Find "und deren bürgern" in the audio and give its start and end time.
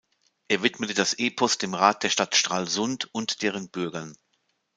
3.13-4.15